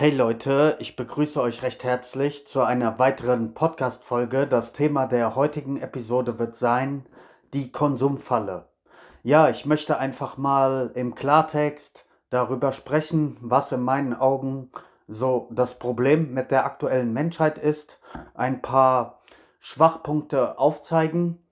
[0.00, 4.46] Hey Leute, ich begrüße euch recht herzlich zu einer weiteren Podcast-Folge.
[4.46, 7.04] Das Thema der heutigen Episode wird sein
[7.52, 8.68] die Konsumfalle.
[9.24, 14.70] Ja, ich möchte einfach mal im Klartext darüber sprechen, was in meinen Augen
[15.08, 17.98] so das Problem mit der aktuellen Menschheit ist,
[18.34, 19.18] ein paar
[19.58, 21.42] Schwachpunkte aufzeigen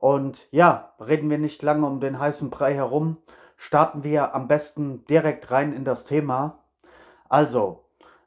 [0.00, 3.18] und ja, reden wir nicht lange um den heißen Brei herum,
[3.56, 6.58] starten wir am besten direkt rein in das Thema.
[7.28, 7.81] Also,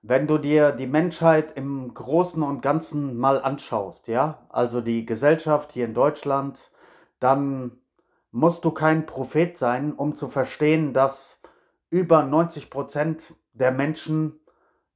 [0.08, 5.72] wenn du dir die Menschheit im Großen und Ganzen mal anschaust, ja, also die Gesellschaft
[5.72, 6.60] hier in Deutschland,
[7.20, 7.72] dann
[8.32, 11.40] musst du kein Prophet sein, um zu verstehen, dass
[11.90, 14.40] über 90 Prozent der Menschen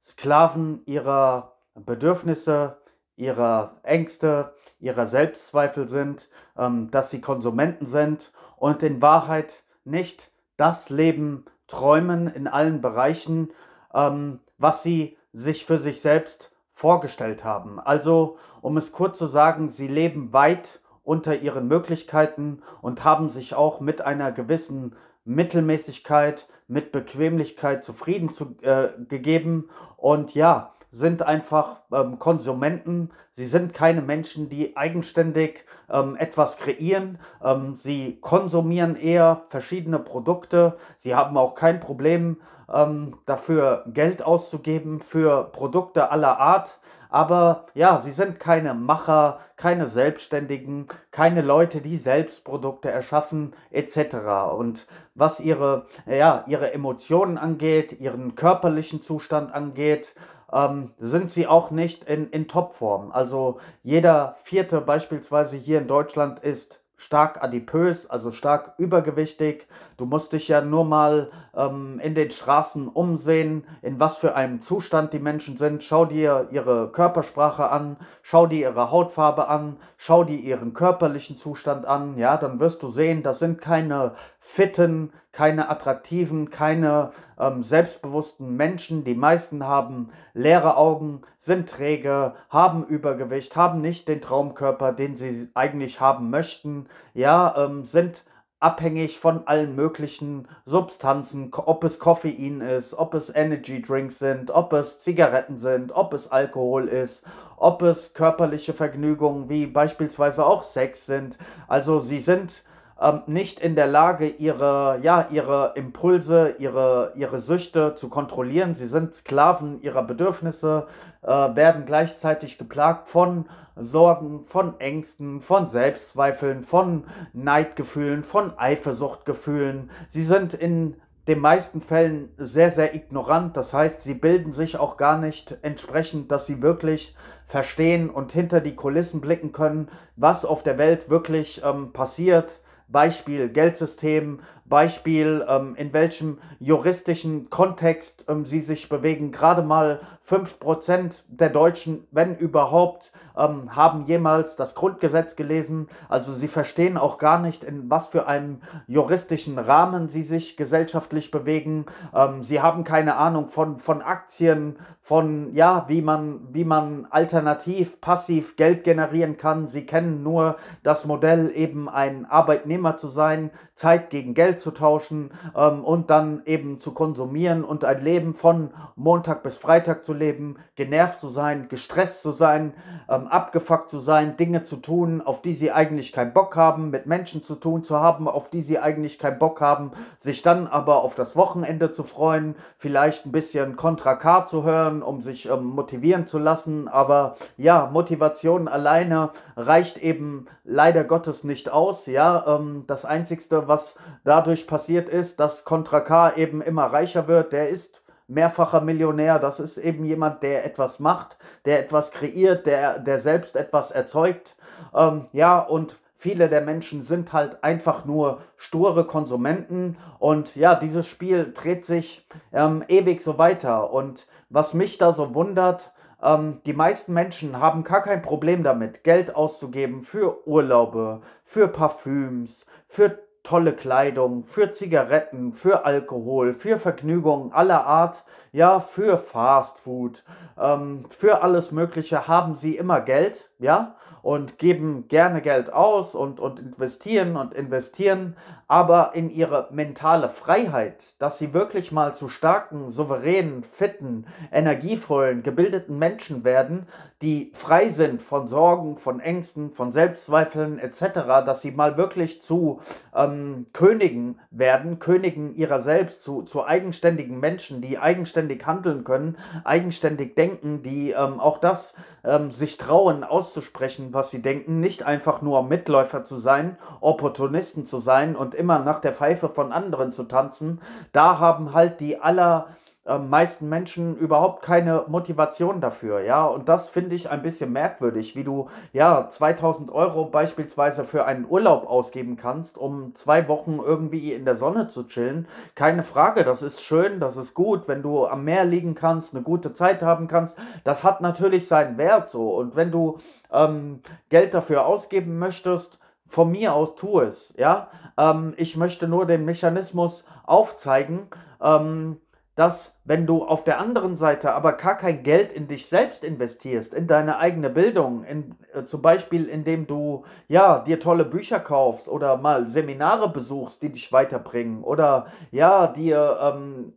[0.04, 2.78] Sklaven ihrer Bedürfnisse,
[3.16, 10.88] ihrer Ängste, ihrer Selbstzweifel sind, ähm, dass sie Konsumenten sind und in Wahrheit nicht das
[10.88, 13.52] Leben träumen in allen Bereichen,
[13.92, 17.80] ähm, was sie sich für sich selbst vorgestellt haben.
[17.80, 23.54] Also, um es kurz zu sagen, sie leben weit unter ihren Möglichkeiten und haben sich
[23.54, 24.94] auch mit einer gewissen
[25.24, 29.70] Mittelmäßigkeit, mit Bequemlichkeit zufrieden zu, äh, gegeben.
[29.96, 33.10] Und ja, sind einfach ähm, Konsumenten.
[33.32, 37.18] Sie sind keine Menschen, die eigenständig ähm, etwas kreieren.
[37.42, 40.76] Ähm, sie konsumieren eher verschiedene Produkte.
[40.98, 42.38] Sie haben auch kein Problem
[42.72, 46.78] ähm, dafür, Geld auszugeben für Produkte aller Art.
[47.10, 54.16] Aber ja, sie sind keine Macher, keine Selbstständigen, keine Leute, die selbst Produkte erschaffen, etc.
[54.56, 60.14] Und was ihre, ja, ihre Emotionen angeht, ihren körperlichen Zustand angeht,
[60.52, 63.10] ähm, sind sie auch nicht in, in Topform.
[63.12, 69.66] Also jeder vierte beispielsweise hier in Deutschland ist stark adipös, also stark übergewichtig.
[69.96, 74.60] Du musst dich ja nur mal ähm, in den Straßen umsehen, in was für einem
[74.60, 75.82] Zustand die Menschen sind.
[75.82, 81.86] Schau dir ihre Körpersprache an, schau dir ihre Hautfarbe an, schau dir ihren körperlichen Zustand
[81.86, 82.18] an.
[82.18, 84.12] Ja, dann wirst du sehen, das sind keine
[84.52, 89.04] fitten, keine attraktiven, keine ähm, selbstbewussten Menschen.
[89.04, 95.48] Die meisten haben leere Augen, sind träge, haben Übergewicht, haben nicht den Traumkörper, den sie
[95.54, 96.88] eigentlich haben möchten.
[97.14, 98.24] Ja, ähm, sind
[98.58, 104.72] abhängig von allen möglichen Substanzen, ob es Koffein ist, ob es Energy Drinks sind, ob
[104.72, 107.22] es Zigaretten sind, ob es Alkohol ist,
[107.56, 111.38] ob es körperliche Vergnügungen wie beispielsweise auch Sex sind.
[111.68, 112.64] Also sie sind
[113.00, 118.74] ähm, nicht in der Lage, ihre, ja, ihre Impulse, ihre, ihre Süchte zu kontrollieren.
[118.74, 120.86] Sie sind Sklaven ihrer Bedürfnisse,
[121.22, 123.46] äh, werden gleichzeitig geplagt von
[123.76, 129.90] Sorgen, von Ängsten, von Selbstzweifeln, von Neidgefühlen, von Eifersuchtgefühlen.
[130.10, 130.96] Sie sind in
[131.26, 133.56] den meisten Fällen sehr, sehr ignorant.
[133.56, 137.16] Das heißt, sie bilden sich auch gar nicht entsprechend, dass sie wirklich
[137.46, 142.60] verstehen und hinter die Kulissen blicken können, was auf der Welt wirklich ähm, passiert
[142.90, 149.32] Beispiel Geldsystem, Beispiel, ähm, in welchem juristischen Kontext ähm, sie sich bewegen.
[149.32, 155.88] Gerade mal 5% der Deutschen, wenn überhaupt, ähm, haben jemals das Grundgesetz gelesen.
[156.08, 161.30] Also sie verstehen auch gar nicht, in was für einem juristischen Rahmen sie sich gesellschaftlich
[161.30, 161.86] bewegen.
[162.14, 168.00] Ähm, sie haben keine Ahnung von, von Aktien, von, ja, wie man, wie man alternativ,
[168.00, 169.66] passiv Geld generieren kann.
[169.66, 175.30] Sie kennen nur das Modell, eben ein Arbeitnehmer zu sein, Zeit gegen Geld zu tauschen
[175.56, 180.56] ähm, und dann eben zu konsumieren und ein Leben von Montag bis Freitag zu leben,
[180.76, 182.74] genervt zu sein, gestresst zu sein,
[183.08, 187.06] ähm, abgefuckt zu sein, Dinge zu tun, auf die sie eigentlich keinen Bock haben, mit
[187.06, 191.02] Menschen zu tun zu haben, auf die sie eigentlich keinen Bock haben, sich dann aber
[191.02, 195.64] auf das Wochenende zu freuen, vielleicht ein bisschen Contra K zu hören, um sich ähm,
[195.64, 196.88] motivieren zu lassen.
[196.88, 202.06] Aber ja, Motivation alleine reicht eben leider Gottes nicht aus.
[202.06, 207.52] Ja, ähm, das Einzigste, was dadurch passiert ist, dass Contra K eben immer reicher wird.
[207.52, 209.38] Der ist mehrfacher Millionär.
[209.38, 214.56] Das ist eben jemand, der etwas macht, der etwas kreiert, der, der selbst etwas erzeugt.
[214.94, 219.96] Ähm, ja, und viele der Menschen sind halt einfach nur sture Konsumenten.
[220.18, 223.92] Und ja, dieses Spiel dreht sich ähm, ewig so weiter.
[223.92, 225.92] Und was mich da so wundert,
[226.22, 232.66] ähm, die meisten Menschen haben gar kein Problem damit, Geld auszugeben für Urlaube, für Parfüms,
[232.88, 240.24] für tolle Kleidung, für Zigaretten, für Alkohol, für Vergnügungen aller Art, ja, für Fast Food,
[240.58, 246.40] ähm, für alles Mögliche haben sie immer Geld, ja, und geben gerne Geld aus und,
[246.40, 248.36] und investieren und investieren,
[248.68, 255.98] aber in ihre mentale Freiheit, dass sie wirklich mal zu starken, souveränen, fitten, energievollen, gebildeten
[255.98, 256.86] Menschen werden,
[257.20, 261.02] die frei sind von Sorgen, von Ängsten, von Selbstzweifeln etc.,
[261.44, 262.80] dass sie mal wirklich zu
[263.14, 270.34] ähm, Königen werden, Königen ihrer selbst, zu, zu eigenständigen Menschen, die eigenständig handeln können, eigenständig
[270.36, 275.62] denken, die ähm, auch das ähm, sich trauen auszusprechen, was sie denken, nicht einfach nur
[275.62, 280.80] Mitläufer zu sein, Opportunisten zu sein und immer nach der Pfeife von anderen zu tanzen.
[281.12, 282.68] Da haben halt die aller
[283.10, 286.46] äh, meisten Menschen überhaupt keine Motivation dafür, ja.
[286.46, 291.44] Und das finde ich ein bisschen merkwürdig, wie du ja 2000 Euro beispielsweise für einen
[291.48, 295.48] Urlaub ausgeben kannst, um zwei Wochen irgendwie in der Sonne zu chillen.
[295.74, 299.42] Keine Frage, das ist schön, das ist gut, wenn du am Meer liegen kannst, eine
[299.42, 300.56] gute Zeit haben kannst.
[300.84, 302.54] Das hat natürlich seinen Wert so.
[302.54, 303.18] Und wenn du
[303.52, 307.88] ähm, Geld dafür ausgeben möchtest, von mir aus tu es, ja.
[308.16, 311.26] Ähm, ich möchte nur den Mechanismus aufzeigen.
[311.60, 312.18] Ähm,
[312.60, 316.92] dass wenn du auf der anderen Seite aber gar kein Geld in dich selbst investierst,
[316.92, 322.06] in deine eigene Bildung, in, äh, zum Beispiel indem du ja dir tolle Bücher kaufst
[322.06, 326.92] oder mal Seminare besuchst, die dich weiterbringen oder ja dir ähm,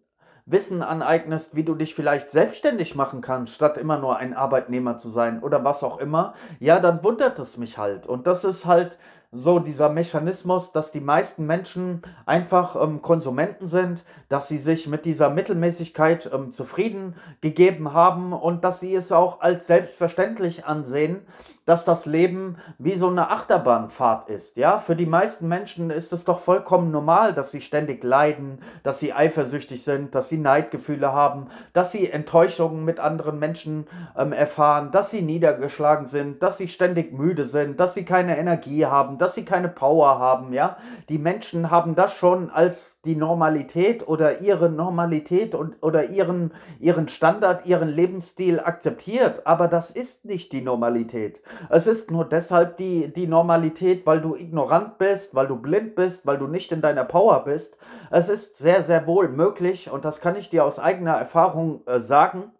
[0.45, 5.09] Wissen aneignest, wie du dich vielleicht selbstständig machen kannst, statt immer nur ein Arbeitnehmer zu
[5.09, 8.05] sein oder was auch immer, ja, dann wundert es mich halt.
[8.05, 8.97] Und das ist halt
[9.33, 15.05] so dieser Mechanismus, dass die meisten Menschen einfach ähm, Konsumenten sind, dass sie sich mit
[15.05, 21.25] dieser Mittelmäßigkeit ähm, zufrieden gegeben haben und dass sie es auch als selbstverständlich ansehen,
[21.65, 24.57] dass das Leben wie so eine Achterbahnfahrt ist.
[24.57, 28.99] Ja, für die meisten Menschen ist es doch vollkommen normal, dass sie ständig leiden, dass
[28.99, 33.87] sie eifersüchtig sind, dass sie Neidgefühle haben, dass sie Enttäuschungen mit anderen Menschen
[34.17, 38.85] ähm, erfahren, dass sie niedergeschlagen sind, dass sie ständig müde sind, dass sie keine Energie
[38.85, 40.53] haben, dass sie keine Power haben.
[40.53, 40.77] Ja,
[41.09, 47.09] die Menschen haben das schon als die Normalität oder ihre Normalität und, oder ihren, ihren
[47.09, 49.45] Standard, ihren Lebensstil akzeptiert.
[49.45, 51.41] Aber das ist nicht die Normalität.
[51.69, 56.25] Es ist nur deshalb die, die Normalität, weil du ignorant bist, weil du blind bist,
[56.25, 57.77] weil du nicht in deiner Power bist.
[58.11, 61.99] Es ist sehr, sehr wohl möglich, und das kann ich dir aus eigener Erfahrung äh,
[61.99, 62.51] sagen,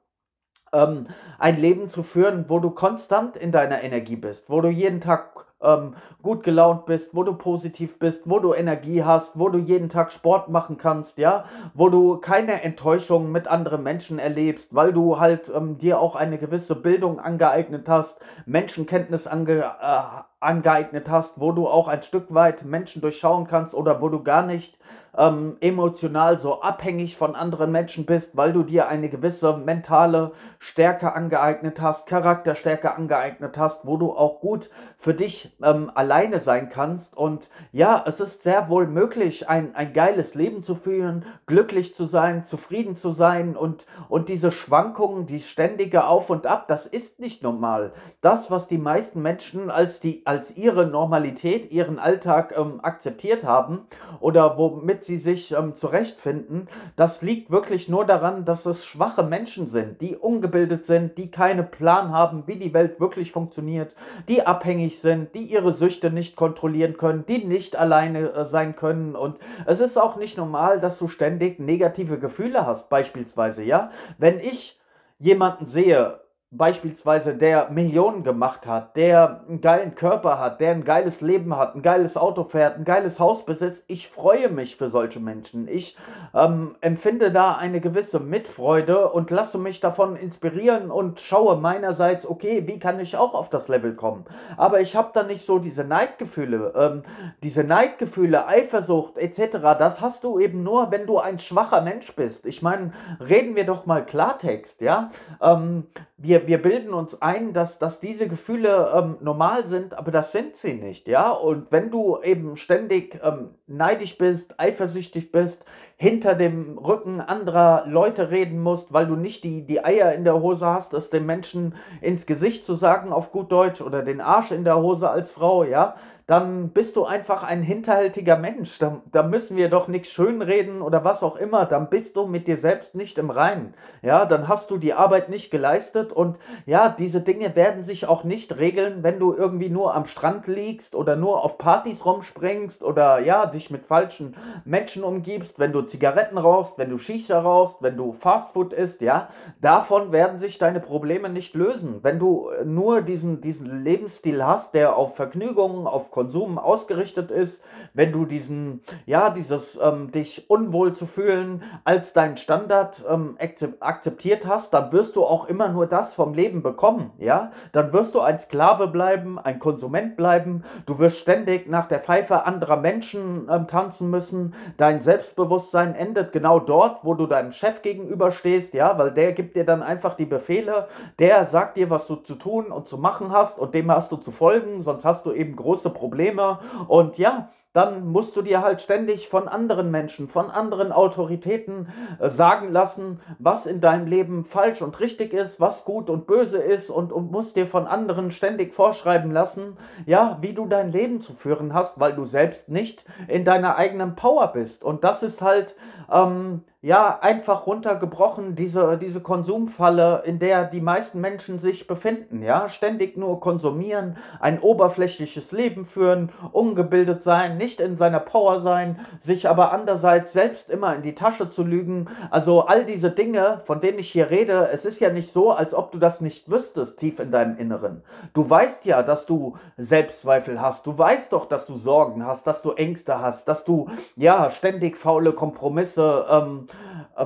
[0.74, 1.08] ähm,
[1.40, 5.53] ein Leben zu führen, wo du konstant in deiner Energie bist, wo du jeden Tag
[5.64, 9.90] ähm, gut gelaunt bist, wo du positiv bist, wo du Energie hast, wo du jeden
[9.90, 15.20] Tag Sport machen kannst, ja, wo du keine Enttäuschungen mit anderen Menschen erlebst, weil du
[15.20, 20.02] halt ähm, dir auch eine gewisse Bildung angeeignet hast, Menschenkenntnis ange, äh,
[20.44, 24.44] angeeignet hast, wo du auch ein Stück weit Menschen durchschauen kannst oder wo du gar
[24.44, 24.78] nicht
[25.18, 31.14] ähm, emotional so abhängig von anderen Menschen bist, weil du dir eine gewisse mentale Stärke
[31.14, 37.16] angeeignet hast, Charakterstärke angeeignet hast, wo du auch gut für dich ähm, alleine sein kannst.
[37.16, 42.06] Und ja, es ist sehr wohl möglich, ein, ein geiles Leben zu führen, glücklich zu
[42.06, 47.20] sein, zufrieden zu sein und, und diese Schwankungen, die ständige Auf und Ab, das ist
[47.20, 47.94] nicht normal.
[48.22, 53.82] Das, was die meisten Menschen als, die, als ihre Normalität, ihren Alltag ähm, akzeptiert haben
[54.20, 59.68] oder womit sie sich ähm, zurechtfinden, das liegt wirklich nur daran, dass es schwache Menschen
[59.68, 63.96] sind, die ungebildet sind, die keinen Plan haben, wie die Welt wirklich funktioniert,
[64.28, 69.16] die abhängig sind, die ihre Süchte nicht kontrollieren können, die nicht alleine äh, sein können.
[69.16, 73.92] Und es ist auch nicht normal, dass du ständig negative Gefühle hast, beispielsweise, ja.
[74.18, 74.82] Wenn ich
[75.20, 76.23] jemanden sehe,
[76.56, 81.76] beispielsweise der Millionen gemacht hat, der einen geilen Körper hat, der ein geiles Leben hat,
[81.76, 85.68] ein geiles Auto fährt, ein geiles Haus besitzt, ich freue mich für solche Menschen.
[85.68, 85.98] Ich
[86.36, 92.68] ähm, empfinde da eine gewisse Mitfreude und lasse mich davon inspirieren und schaue meinerseits, okay,
[92.68, 94.26] wie kann ich auch auf das Level kommen?
[94.56, 97.04] Aber ich habe da nicht so diese Neidgefühle, ähm,
[97.42, 99.58] diese Neidgefühle, Eifersucht etc.
[99.80, 102.46] Das hast du eben nur, wenn du ein schwacher Mensch bist.
[102.46, 105.10] Ich meine, reden wir doch mal Klartext, ja?
[105.42, 105.88] Ähm,
[106.24, 110.56] wir, wir bilden uns ein, dass, dass diese Gefühle ähm, normal sind, aber das sind
[110.56, 111.30] sie nicht, ja.
[111.30, 115.66] Und wenn du eben ständig ähm, neidisch bist, eifersüchtig bist,
[116.04, 120.42] hinter dem Rücken anderer Leute reden musst, weil du nicht die, die Eier in der
[120.42, 124.52] Hose hast, es den Menschen ins Gesicht zu sagen auf gut Deutsch oder den Arsch
[124.52, 125.96] in der Hose als Frau, ja,
[126.26, 128.80] dann bist du einfach ein hinterhältiger Mensch.
[128.80, 131.66] Da, da müssen wir doch nichts schönreden oder was auch immer.
[131.66, 133.74] Dann bist du mit dir selbst nicht im Reinen.
[134.02, 138.24] Ja, dann hast du die Arbeit nicht geleistet und ja, diese Dinge werden sich auch
[138.24, 143.20] nicht regeln, wenn du irgendwie nur am Strand liegst oder nur auf Partys rumspringst oder
[143.20, 147.96] ja, dich mit falschen Menschen umgibst, wenn du Zigaretten rauchst, wenn du Shisha rauchst, wenn
[147.96, 149.28] du Fastfood isst, ja,
[149.62, 152.00] davon werden sich deine Probleme nicht lösen.
[152.02, 157.62] Wenn du äh, nur diesen, diesen Lebensstil hast, der auf Vergnügungen, auf Konsum ausgerichtet ist,
[157.94, 163.38] wenn du diesen, ja, dieses ähm, dich unwohl zu fühlen als dein Standard ähm,
[163.80, 167.52] akzeptiert hast, dann wirst du auch immer nur das vom Leben bekommen, ja.
[167.72, 172.48] Dann wirst du ein Sklave bleiben, ein Konsument bleiben, du wirst ständig nach der Pfeife
[172.48, 178.74] anderer Menschen ähm, tanzen müssen, dein Selbstbewusstsein endet genau dort, wo du deinem Chef gegenüberstehst,
[178.74, 180.88] ja, weil der gibt dir dann einfach die Befehle,
[181.20, 184.18] der sagt dir, was du zu tun und zu machen hast und dem hast du
[184.18, 186.60] zu folgen, sonst hast du eben große Probleme.
[186.88, 191.88] Und ja, dann musst du dir halt ständig von anderen Menschen, von anderen Autoritäten
[192.20, 196.60] äh, sagen lassen, was in deinem Leben falsch und richtig ist, was gut und böse
[196.60, 201.22] ist und, und musst dir von anderen ständig vorschreiben lassen, ja, wie du dein Leben
[201.22, 204.84] zu führen hast, weil du selbst nicht in deiner eigenen Power bist.
[204.84, 205.76] Und das ist halt,
[206.12, 212.68] ähm, ja, einfach runtergebrochen, diese, diese Konsumfalle, in der die meisten Menschen sich befinden, ja,
[212.68, 219.48] ständig nur konsumieren, ein oberflächliches Leben führen, ungebildet sein, nicht in seiner Power sein, sich
[219.48, 224.00] aber andererseits selbst immer in die Tasche zu lügen, also all diese Dinge, von denen
[224.00, 227.22] ich hier rede, es ist ja nicht so, als ob du das nicht wüsstest, tief
[227.22, 228.04] in deinem Inneren.
[228.34, 232.62] Du weißt ja, dass du Selbstzweifel hast, du weißt doch, dass du Sorgen hast, dass
[232.62, 233.88] du Ängste hast, dass du,
[234.18, 236.73] ja, ständig faule Kompromisse, ähm, äh,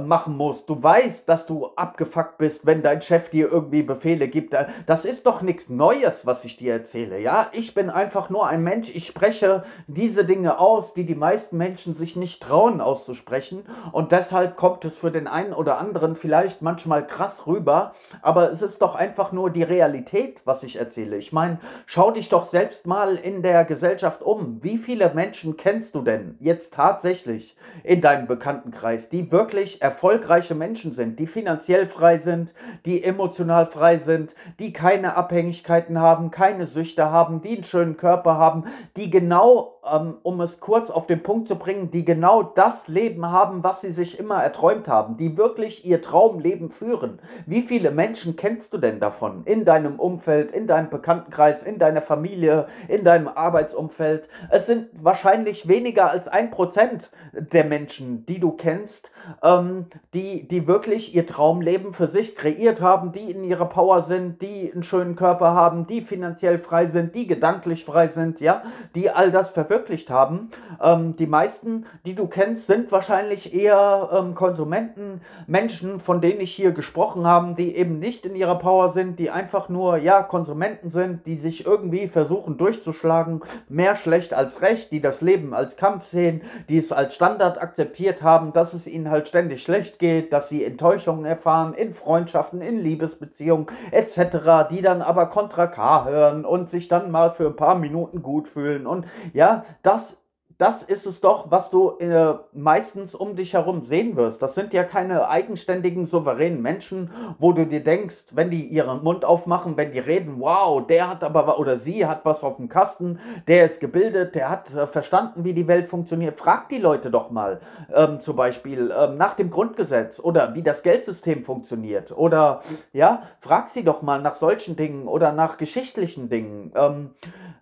[0.06, 0.70] machen musst.
[0.70, 4.53] Du weißt, dass du abgefuckt bist, wenn dein Chef dir irgendwie Befehle gibt.
[4.53, 7.20] Äh, das ist doch nichts Neues, was ich dir erzähle.
[7.20, 8.89] Ja, ich bin einfach nur ein Mensch.
[8.94, 13.63] Ich spreche diese Dinge aus, die die meisten Menschen sich nicht trauen auszusprechen.
[13.91, 17.94] Und deshalb kommt es für den einen oder anderen vielleicht manchmal krass rüber.
[18.22, 21.17] Aber es ist doch einfach nur die Realität, was ich erzähle.
[21.17, 24.62] Ich meine, schau dich doch selbst mal in der Gesellschaft um.
[24.62, 30.91] Wie viele Menschen kennst du denn jetzt tatsächlich in deinem Bekanntenkreis, die wirklich erfolgreiche Menschen
[30.91, 32.53] sind, die finanziell frei sind,
[32.86, 38.38] die emotional frei sind, die keine Abhängigkeiten haben, keine Süchte haben, die einen schönen Körper
[38.38, 38.65] haben,
[38.96, 39.76] die genau
[40.24, 43.91] um es kurz auf den Punkt zu bringen, die genau das Leben haben, was sie
[43.91, 47.20] sich immer erträumt haben, die wirklich ihr Traumleben führen.
[47.46, 52.01] Wie viele Menschen kennst du denn davon in deinem Umfeld, in deinem Bekanntenkreis, in deiner
[52.01, 54.27] Familie, in deinem Arbeitsumfeld?
[54.50, 59.12] Es sind wahrscheinlich weniger als ein Prozent der Menschen, die du kennst,
[59.44, 64.41] ähm, die, die wirklich ihr Traumleben für sich kreiert haben, die in ihrer Power sind,
[64.41, 68.63] die einen schönen Körper haben, die finanziell frei sind, die gedanklich frei sind, ja,
[68.96, 70.50] die all das verwirklichen verwirklicht haben.
[70.81, 76.53] Ähm, die meisten, die du kennst, sind wahrscheinlich eher ähm, Konsumenten, Menschen, von denen ich
[76.53, 80.89] hier gesprochen habe, die eben nicht in ihrer Power sind, die einfach nur, ja, Konsumenten
[80.89, 86.05] sind, die sich irgendwie versuchen durchzuschlagen, mehr schlecht als recht, die das Leben als Kampf
[86.05, 90.50] sehen, die es als Standard akzeptiert haben, dass es ihnen halt ständig schlecht geht, dass
[90.50, 96.69] sie Enttäuschungen erfahren in Freundschaften, in Liebesbeziehungen etc., die dann aber Kontra K hören und
[96.69, 100.17] sich dann mal für ein paar Minuten gut fühlen und ja, das
[100.57, 104.41] das ist es doch, was du äh, meistens um dich herum sehen wirst.
[104.41, 109.23] Das sind ja keine eigenständigen, souveränen Menschen, wo du dir denkst, wenn die ihren Mund
[109.23, 113.19] aufmachen, wenn die reden, wow, der hat aber oder sie hat was auf dem Kasten,
[113.47, 116.39] der ist gebildet, der hat äh, verstanden, wie die Welt funktioniert.
[116.39, 117.59] Frag die Leute doch mal,
[117.93, 122.61] ähm, zum Beispiel ähm, nach dem Grundgesetz oder wie das Geldsystem funktioniert oder
[122.93, 126.71] ja, frag sie doch mal nach solchen Dingen oder nach geschichtlichen Dingen.
[126.75, 127.11] Ähm,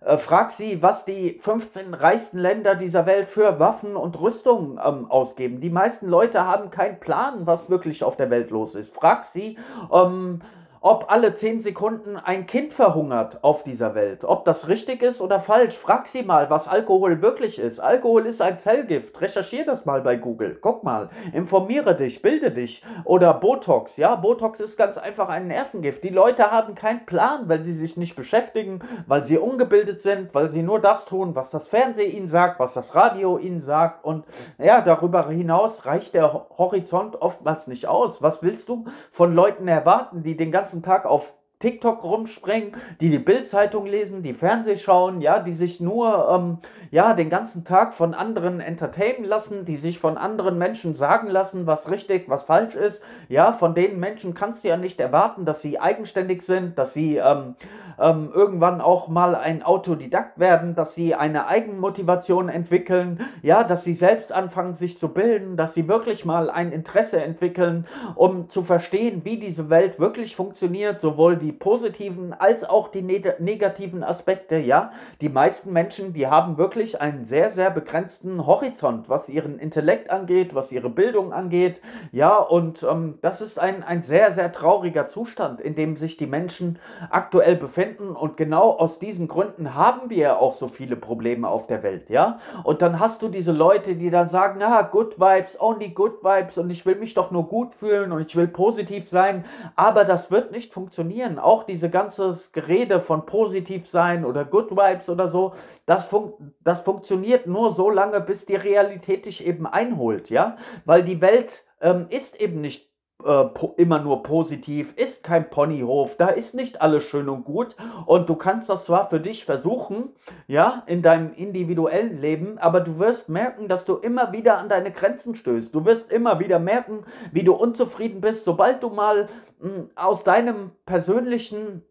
[0.06, 4.78] äh, frag sie, was die 15 reichsten Länder, die dieser Welt für Waffen und Rüstung
[4.84, 5.60] ähm, ausgeben.
[5.60, 8.94] Die meisten Leute haben keinen Plan, was wirklich auf der Welt los ist.
[8.94, 9.58] Frag sie,
[9.92, 10.40] ähm,
[10.86, 14.22] ob alle zehn Sekunden ein Kind verhungert auf dieser Welt.
[14.22, 15.76] Ob das richtig ist oder falsch.
[15.76, 17.80] Frag sie mal, was Alkohol wirklich ist.
[17.80, 19.20] Alkohol ist ein Zellgift.
[19.20, 20.56] Recherchier das mal bei Google.
[20.60, 21.08] Guck mal.
[21.32, 22.84] Informiere dich, bilde dich.
[23.02, 23.96] Oder Botox.
[23.96, 26.04] Ja, Botox ist ganz einfach ein Nervengift.
[26.04, 28.78] Die Leute haben keinen Plan, weil sie sich nicht beschäftigen,
[29.08, 32.74] weil sie ungebildet sind, weil sie nur das tun, was das Fernsehen ihnen sagt, was
[32.74, 34.04] das Radio ihnen sagt.
[34.04, 34.24] Und
[34.56, 38.22] ja, darüber hinaus reicht der Horizont oftmals nicht aus.
[38.22, 43.08] Was willst du von Leuten erwarten, die den ganzen ganzen Tag auf TikTok rumspringen, die
[43.08, 46.58] die Bildzeitung lesen, die Fernseh schauen, ja, die sich nur ähm,
[46.90, 51.66] ja den ganzen Tag von anderen entertainen lassen, die sich von anderen Menschen sagen lassen,
[51.66, 53.02] was richtig, was falsch ist.
[53.28, 57.16] Ja, von den Menschen kannst du ja nicht erwarten, dass sie eigenständig sind, dass sie
[57.16, 57.54] ähm,
[57.98, 63.94] ähm, irgendwann auch mal ein Autodidakt werden, dass sie eine Eigenmotivation entwickeln, ja, dass sie
[63.94, 69.22] selbst anfangen, sich zu bilden, dass sie wirklich mal ein Interesse entwickeln, um zu verstehen,
[69.24, 74.90] wie diese Welt wirklich funktioniert, sowohl die die positiven als auch die negativen Aspekte, ja.
[75.20, 80.56] Die meisten Menschen, die haben wirklich einen sehr, sehr begrenzten Horizont, was ihren Intellekt angeht,
[80.56, 82.36] was ihre Bildung angeht, ja.
[82.36, 86.80] Und ähm, das ist ein, ein sehr, sehr trauriger Zustand, in dem sich die Menschen
[87.10, 88.10] aktuell befinden.
[88.10, 92.40] Und genau aus diesen Gründen haben wir auch so viele Probleme auf der Welt, ja.
[92.64, 96.58] Und dann hast du diese Leute, die dann sagen, ja, good vibes, only good vibes
[96.58, 99.44] und ich will mich doch nur gut fühlen und ich will positiv sein,
[99.76, 101.35] aber das wird nicht funktionieren.
[101.38, 105.54] Auch diese ganze Gerede von positiv sein oder Good Vibes oder so,
[105.86, 111.02] das, fun das funktioniert nur so lange, bis die Realität dich eben einholt, ja, weil
[111.04, 113.44] die Welt ähm, ist eben nicht äh,
[113.76, 118.36] immer nur positiv, ist kein Ponyhof, da ist nicht alles schön und gut und du
[118.36, 120.10] kannst das zwar für dich versuchen,
[120.46, 124.92] ja, in deinem individuellen Leben, aber du wirst merken, dass du immer wieder an deine
[124.92, 125.74] Grenzen stößt.
[125.74, 129.28] Du wirst immer wieder merken, wie du unzufrieden bist, sobald du mal
[129.60, 131.82] mh, hm, aus deinem persönlichen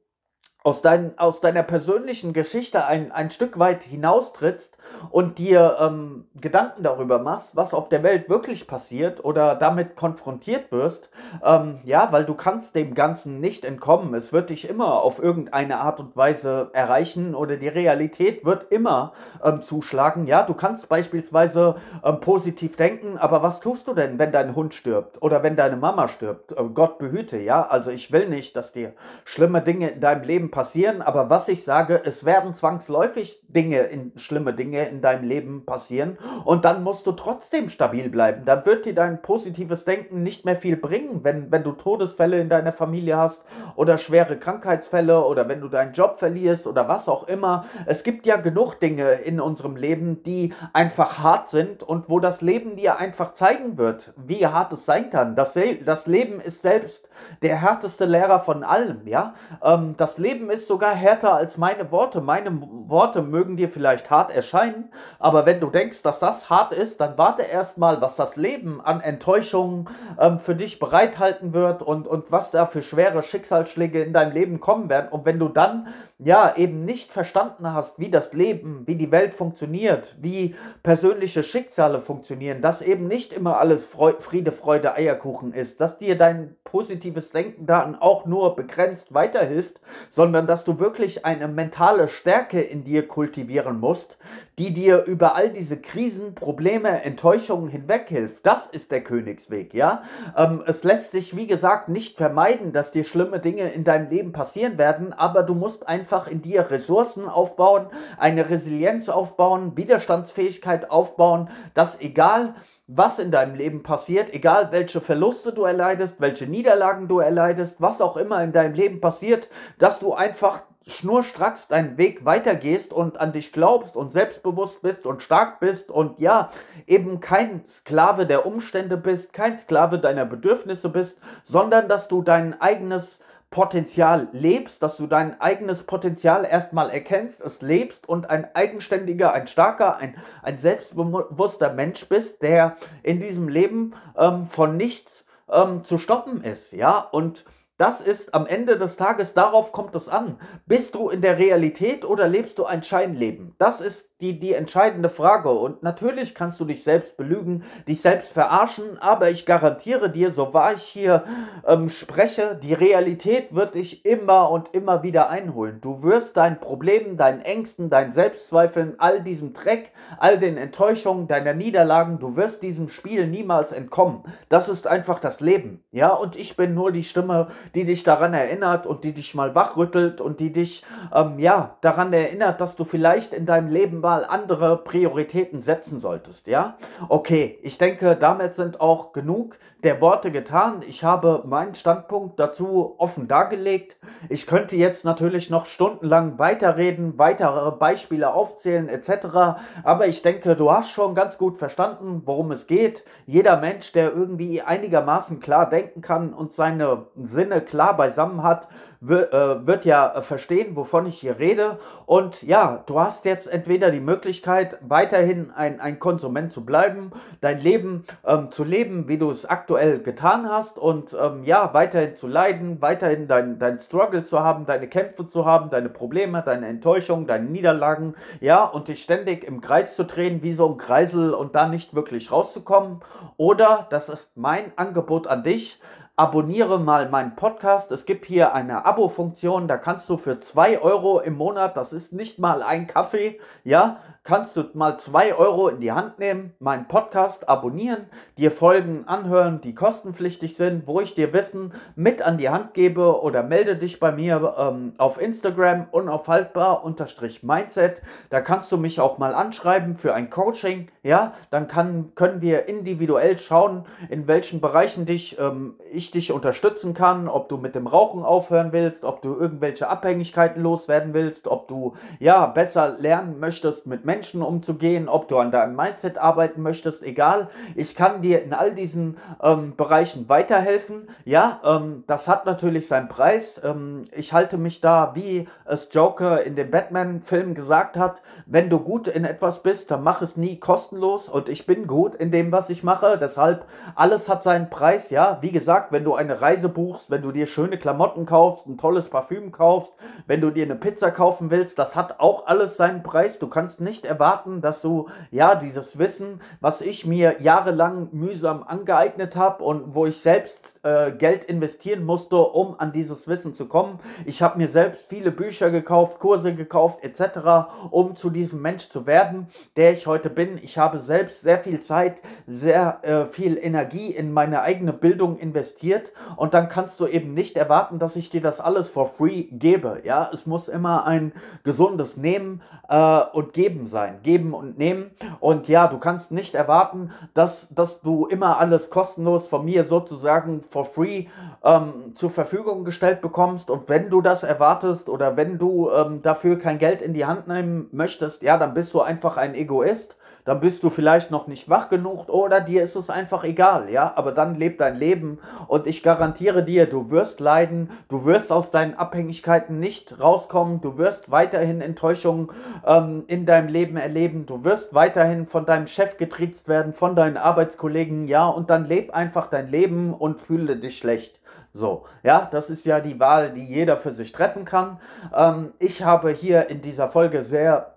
[0.65, 4.75] aus, dein, aus deiner persönlichen Geschichte ein, ein Stück weit hinaustrittst
[5.11, 10.71] und dir ähm, Gedanken darüber machst, was auf der Welt wirklich passiert oder damit konfrontiert
[10.71, 11.11] wirst,
[11.43, 14.15] ähm, ja, weil du kannst dem Ganzen nicht entkommen.
[14.15, 19.13] Es wird dich immer auf irgendeine Art und Weise erreichen oder die Realität wird immer
[19.43, 20.25] ähm, zuschlagen.
[20.25, 24.73] Ja, du kannst beispielsweise ähm, positiv denken, aber was tust du denn, wenn dein Hund
[24.73, 26.53] stirbt oder wenn deine Mama stirbt?
[26.53, 27.67] Äh, Gott behüte, ja.
[27.67, 28.93] Also ich will nicht, dass dir
[29.25, 34.13] schlimme Dinge in deinem Leben passieren, aber was ich sage, es werden zwangsläufig Dinge, in,
[34.15, 38.45] schlimme Dinge in deinem Leben passieren und dann musst du trotzdem stabil bleiben.
[38.45, 42.47] Dann wird dir dein positives Denken nicht mehr viel bringen, wenn, wenn du Todesfälle in
[42.47, 43.43] deiner Familie hast
[43.75, 47.65] oder schwere Krankheitsfälle oder wenn du deinen Job verlierst oder was auch immer.
[47.85, 52.39] Es gibt ja genug Dinge in unserem Leben, die einfach hart sind und wo das
[52.39, 55.35] Leben dir einfach zeigen wird, wie hart es sein kann.
[55.35, 57.09] Das, das Leben ist selbst
[57.41, 59.33] der härteste Lehrer von allem, ja.
[59.61, 62.21] Ähm, das Leben Leben ist sogar härter als meine Worte.
[62.21, 62.51] Meine
[62.87, 67.17] Worte mögen dir vielleicht hart erscheinen, aber wenn du denkst, dass das hart ist, dann
[67.17, 72.51] warte erstmal, was das Leben an Enttäuschungen ähm, für dich bereithalten wird und, und was
[72.51, 75.09] da für schwere Schicksalsschläge in deinem Leben kommen werden.
[75.09, 79.33] Und wenn du dann ja eben nicht verstanden hast, wie das Leben, wie die Welt
[79.33, 85.97] funktioniert, wie persönliche Schicksale funktionieren, dass eben nicht immer alles Friede, Freude, Eierkuchen ist, dass
[85.97, 92.07] dir dein positives Denken dann auch nur begrenzt weiterhilft, sondern dass du wirklich eine mentale
[92.07, 94.17] Stärke in dir kultivieren musst,
[94.57, 98.45] die dir über all diese Krisen, Probleme, Enttäuschungen hinweg hilft.
[98.45, 100.03] Das ist der Königsweg, ja.
[100.37, 104.31] Ähm, es lässt sich, wie gesagt, nicht vermeiden, dass dir schlimme Dinge in deinem Leben
[104.31, 107.87] passieren werden, aber du musst einfach in dir Ressourcen aufbauen,
[108.17, 112.55] eine Resilienz aufbauen, Widerstandsfähigkeit aufbauen, dass egal,
[112.87, 117.99] was in deinem Leben passiert, egal welche Verluste du erleidest, welche Niederlagen du erleidest, was
[117.99, 123.31] auch immer in deinem Leben passiert, dass du einfach schnurstracks deinen Weg weitergehst und an
[123.31, 126.51] dich glaubst und selbstbewusst bist und stark bist und ja,
[126.85, 132.59] eben kein Sklave der Umstände bist, kein Sklave deiner Bedürfnisse bist, sondern dass du dein
[132.61, 133.19] eigenes
[133.49, 139.47] Potenzial lebst, dass du dein eigenes Potenzial erstmal erkennst, es lebst und ein eigenständiger, ein
[139.47, 145.97] starker, ein, ein selbstbewusster Mensch bist, der in diesem Leben ähm, von nichts ähm, zu
[145.97, 147.45] stoppen ist, ja, und
[147.77, 150.37] das ist am Ende des Tages, darauf kommt es an.
[150.65, 153.53] Bist du in der Realität oder lebst du ein Scheinleben?
[153.57, 155.49] Das ist die, die entscheidende Frage.
[155.49, 160.53] Und natürlich kannst du dich selbst belügen, dich selbst verarschen, aber ich garantiere dir, so
[160.53, 161.25] wahr ich hier
[161.67, 165.81] ähm, spreche, die Realität wird dich immer und immer wieder einholen.
[165.81, 171.53] Du wirst deinen Problemen, deinen Ängsten, deinen Selbstzweifeln, all diesem Dreck, all den Enttäuschungen, deiner
[171.53, 174.23] Niederlagen, du wirst diesem Spiel niemals entkommen.
[174.47, 175.83] Das ist einfach das Leben.
[175.91, 179.55] Ja, und ich bin nur die Stimme, die dich daran erinnert und die dich mal
[179.55, 184.25] wachrüttelt und die dich, ähm, ja, daran erinnert, dass du vielleicht in deinem Leben mal
[184.25, 186.77] andere Prioritäten setzen solltest, ja?
[187.09, 190.81] Okay, ich denke, damit sind auch genug der Worte getan.
[190.87, 193.97] Ich habe meinen Standpunkt dazu offen dargelegt.
[194.29, 199.59] Ich könnte jetzt natürlich noch stundenlang weiterreden, weitere Beispiele aufzählen etc.
[199.83, 203.05] Aber ich denke, du hast schon ganz gut verstanden, worum es geht.
[203.27, 208.67] Jeder Mensch, der irgendwie einigermaßen klar denken kann und seine Sinne klar beisammen hat,
[209.07, 211.77] äh, wird ja verstehen, wovon ich hier rede.
[212.07, 217.59] Und ja, du hast jetzt entweder die Möglichkeit, weiterhin ein, ein Konsument zu bleiben, dein
[217.59, 222.27] Leben ähm, zu leben, wie du es aktuell getan hast und ähm, ja, weiterhin zu
[222.27, 227.27] leiden, weiterhin dein, dein Struggle zu haben, deine Kämpfe zu haben, deine Probleme, deine Enttäuschungen,
[227.27, 231.55] deine Niederlagen, ja, und dich ständig im Kreis zu drehen, wie so ein Kreisel und
[231.55, 233.01] da nicht wirklich rauszukommen.
[233.37, 235.79] Oder, das ist mein Angebot an dich,
[236.17, 237.91] abonniere mal meinen Podcast.
[237.91, 242.13] Es gibt hier eine Abo-Funktion, da kannst du für 2 Euro im Monat, das ist
[242.13, 246.87] nicht mal ein Kaffee, ja, kannst du mal 2 Euro in die Hand nehmen, meinen
[246.87, 248.07] Podcast abonnieren,
[248.39, 253.21] dir Folgen anhören, die kostenpflichtig sind, wo ich dir Wissen mit an die Hand gebe
[253.21, 258.01] oder melde dich bei mir ähm, auf Instagram unaufhaltbar-mindset.
[258.31, 262.67] Da kannst du mich auch mal anschreiben für ein Coaching, ja, dann kann, können wir
[262.67, 267.85] individuell schauen, in welchen Bereichen dich, ähm, ich dich unterstützen kann, ob du mit dem
[267.85, 273.85] Rauchen aufhören willst, ob du irgendwelche Abhängigkeiten loswerden willst, ob du ja besser lernen möchtest
[273.85, 277.49] mit Menschen Menschen umzugehen, ob du an deinem Mindset arbeiten möchtest, egal.
[277.75, 281.09] Ich kann dir in all diesen ähm, Bereichen weiterhelfen.
[281.25, 283.59] Ja, ähm, das hat natürlich seinen Preis.
[283.61, 288.79] Ähm, ich halte mich da, wie es Joker in dem Batman-Film gesagt hat, wenn du
[288.79, 291.27] gut in etwas bist, dann mach es nie kostenlos.
[291.27, 293.17] Und ich bin gut in dem, was ich mache.
[293.17, 295.09] Deshalb, alles hat seinen Preis.
[295.09, 298.77] Ja, wie gesagt, wenn du eine Reise buchst, wenn du dir schöne Klamotten kaufst, ein
[298.77, 299.91] tolles Parfüm kaufst,
[300.25, 303.39] wenn du dir eine Pizza kaufen willst, das hat auch alles seinen Preis.
[303.39, 309.35] Du kannst nicht erwarten, dass du ja dieses Wissen, was ich mir jahrelang mühsam angeeignet
[309.35, 313.99] habe und wo ich selbst äh, Geld investieren musste, um an dieses Wissen zu kommen.
[314.25, 319.07] Ich habe mir selbst viele Bücher gekauft, Kurse gekauft etc., um zu diesem Mensch zu
[319.07, 320.59] werden, der ich heute bin.
[320.61, 326.13] Ich habe selbst sehr viel Zeit, sehr äh, viel Energie in meine eigene Bildung investiert
[326.35, 330.01] und dann kannst du eben nicht erwarten, dass ich dir das alles for free gebe.
[330.03, 334.19] Ja, es muss immer ein gesundes Nehmen äh, und Geben sein sein.
[334.23, 335.11] Geben und nehmen.
[335.39, 340.59] Und ja, du kannst nicht erwarten, dass, dass du immer alles kostenlos von mir sozusagen
[340.59, 341.27] for free
[341.63, 343.69] ähm, zur Verfügung gestellt bekommst.
[343.69, 347.47] Und wenn du das erwartest oder wenn du ähm, dafür kein Geld in die Hand
[347.47, 351.69] nehmen möchtest, ja, dann bist du einfach ein Egoist dann bist du vielleicht noch nicht
[351.69, 355.87] wach genug oder dir ist es einfach egal, ja, aber dann lebt dein Leben und
[355.87, 361.31] ich garantiere dir, du wirst leiden, du wirst aus deinen Abhängigkeiten nicht rauskommen, du wirst
[361.31, 362.49] weiterhin Enttäuschungen
[362.85, 367.37] ähm, in deinem Leben erleben, du wirst weiterhin von deinem Chef getriezt werden, von deinen
[367.37, 371.39] Arbeitskollegen, ja, und dann leb einfach dein Leben und fühle dich schlecht.
[371.73, 374.97] So, ja, das ist ja die Wahl, die jeder für sich treffen kann.
[375.35, 377.94] Ähm, ich habe hier in dieser Folge sehr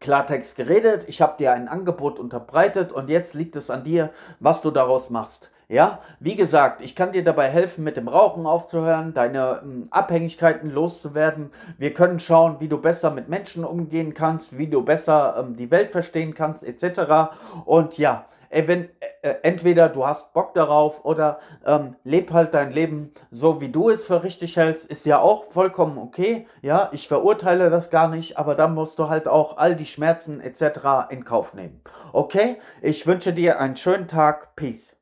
[0.00, 4.62] Klartext geredet, ich habe dir ein Angebot unterbreitet und jetzt liegt es an dir, was
[4.62, 5.50] du daraus machst.
[5.68, 10.68] Ja, wie gesagt, ich kann dir dabei helfen, mit dem Rauchen aufzuhören, deine ähm, Abhängigkeiten
[10.68, 11.52] loszuwerden.
[11.78, 15.70] Wir können schauen, wie du besser mit Menschen umgehen kannst, wie du besser ähm, die
[15.70, 17.32] Welt verstehen kannst, etc.
[17.66, 23.70] Und ja, entweder du hast Bock darauf oder ähm, leb halt dein Leben so, wie
[23.70, 26.46] du es für richtig hältst, ist ja auch vollkommen okay.
[26.60, 30.40] Ja, ich verurteile das gar nicht, aber dann musst du halt auch all die Schmerzen
[30.40, 31.10] etc.
[31.10, 31.80] in Kauf nehmen.
[32.12, 34.56] Okay, ich wünsche dir einen schönen Tag.
[34.56, 34.99] Peace.